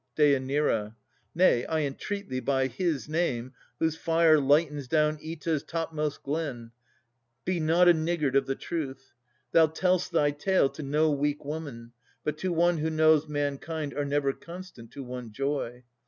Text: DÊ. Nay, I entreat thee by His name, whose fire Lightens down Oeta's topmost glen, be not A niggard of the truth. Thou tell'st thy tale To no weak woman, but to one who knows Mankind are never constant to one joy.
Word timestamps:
DÊ. 0.17 0.95
Nay, 1.35 1.63
I 1.67 1.81
entreat 1.81 2.27
thee 2.27 2.39
by 2.39 2.65
His 2.65 3.07
name, 3.07 3.53
whose 3.77 3.95
fire 3.95 4.39
Lightens 4.39 4.87
down 4.87 5.19
Oeta's 5.23 5.61
topmost 5.61 6.23
glen, 6.23 6.71
be 7.45 7.59
not 7.59 7.87
A 7.87 7.93
niggard 7.93 8.35
of 8.35 8.47
the 8.47 8.55
truth. 8.55 9.13
Thou 9.51 9.67
tell'st 9.67 10.11
thy 10.11 10.31
tale 10.31 10.69
To 10.69 10.81
no 10.81 11.11
weak 11.11 11.45
woman, 11.45 11.91
but 12.23 12.39
to 12.39 12.51
one 12.51 12.79
who 12.79 12.89
knows 12.89 13.27
Mankind 13.27 13.93
are 13.93 14.03
never 14.03 14.33
constant 14.33 14.89
to 14.93 15.03
one 15.03 15.31
joy. 15.31 15.83